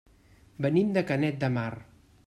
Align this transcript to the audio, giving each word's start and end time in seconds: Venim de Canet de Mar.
Venim 0.67 0.91
de 0.97 1.05
Canet 1.13 1.39
de 1.45 1.51
Mar. 1.59 1.71